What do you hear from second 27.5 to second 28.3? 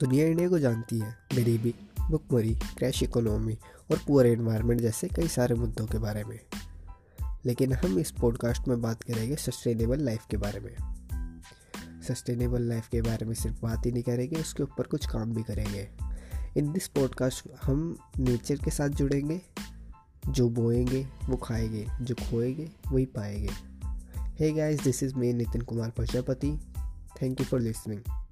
listening